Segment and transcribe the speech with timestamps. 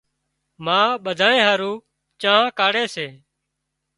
[0.65, 1.71] ما ٻڌانئين هارو
[2.21, 3.07] چانه ڪاڙهي سي